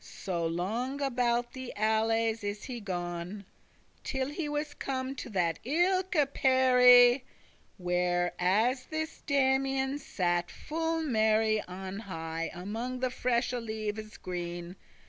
[0.03, 3.45] So long about the alleys is he gone,
[4.03, 6.73] Till he was come to *that ilke perry,* *the same pear
[7.19, 7.23] tree*
[7.77, 14.75] Where as this Damian satte full merry On high, among the freshe leaves green.